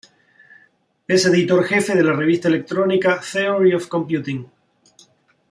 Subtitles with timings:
[1.07, 4.47] Es editor jefe de la revista electrónica "Theory of Computing".